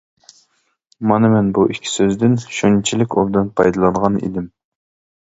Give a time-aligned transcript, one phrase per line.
[1.11, 4.53] مانا مەن بۇ ئىككى سۆزدىن شۇنچىلىك ئوبدان پايدىلانغان ئىدىم.